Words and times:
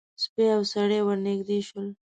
سپی 0.23 0.45
او 0.55 0.61
سړی 0.73 0.99
ور 1.03 1.17
نږدې 1.27 1.59
شول. 1.67 1.87